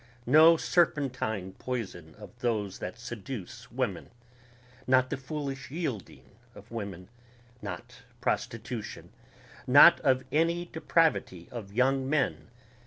[0.25, 4.09] no serpentine poison of those that seduce women...
[4.87, 7.07] not the foolish yielding of women...
[7.61, 9.13] not prostitution...
[9.67, 12.49] not of any depravity of young men